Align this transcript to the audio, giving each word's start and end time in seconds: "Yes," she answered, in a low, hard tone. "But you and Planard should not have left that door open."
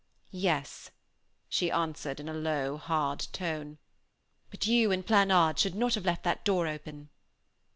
"Yes," 0.33 0.89
she 1.47 1.69
answered, 1.69 2.19
in 2.19 2.27
a 2.27 2.33
low, 2.33 2.75
hard 2.77 3.19
tone. 3.33 3.77
"But 4.49 4.65
you 4.65 4.91
and 4.91 5.05
Planard 5.05 5.59
should 5.59 5.75
not 5.75 5.93
have 5.93 6.05
left 6.05 6.23
that 6.23 6.43
door 6.43 6.65
open." 6.65 7.09